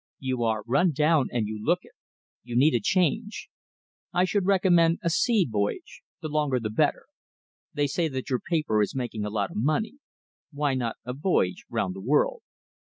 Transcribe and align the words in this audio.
You 0.17 0.41
are 0.41 0.63
run 0.65 0.93
down, 0.93 1.27
and 1.31 1.45
you 1.47 1.63
look 1.63 1.81
it. 1.83 1.91
You 2.43 2.55
need 2.55 2.73
a 2.73 2.79
change. 2.79 3.49
I 4.11 4.25
should 4.25 4.47
recommend 4.47 4.97
a 5.03 5.11
sea 5.11 5.47
voyage, 5.47 6.01
the 6.23 6.27
longer 6.27 6.59
the 6.59 6.71
better. 6.71 7.05
They 7.75 7.85
say 7.85 8.07
that 8.07 8.27
your 8.31 8.39
paper 8.39 8.81
is 8.81 8.95
making 8.95 9.25
a 9.25 9.29
lot 9.29 9.51
of 9.51 9.57
money. 9.57 9.99
Why 10.51 10.73
not 10.73 10.95
a 11.05 11.13
voyage 11.13 11.65
round 11.69 11.93
the 11.93 12.01
world?" 12.01 12.41